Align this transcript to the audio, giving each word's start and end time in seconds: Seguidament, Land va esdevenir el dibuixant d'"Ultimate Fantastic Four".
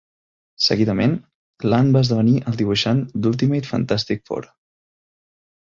Seguidament, 0.67 1.13
Land 1.73 1.97
va 1.99 2.03
esdevenir 2.07 2.35
el 2.53 2.59
dibuixant 2.63 3.05
d'"Ultimate 3.19 3.73
Fantastic 3.75 4.27
Four". 4.33 4.53